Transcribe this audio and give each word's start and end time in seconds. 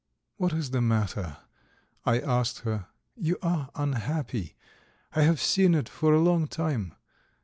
"What 0.37 0.51
is 0.51 0.71
the 0.71 0.81
matter?" 0.81 1.37
I 2.07 2.19
asked 2.21 2.61
her. 2.61 2.87
"You 3.15 3.37
are 3.43 3.69
unhappy; 3.75 4.55
I 5.15 5.21
have 5.21 5.39
seen 5.39 5.75
it 5.75 5.87
for 5.87 6.11
a 6.15 6.19
long 6.23 6.47
time. 6.47 6.93